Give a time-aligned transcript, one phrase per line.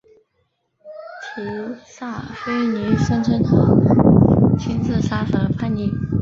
[1.35, 1.45] 提
[1.85, 5.91] 萨斐尼声称他亲自杀死了叛逆。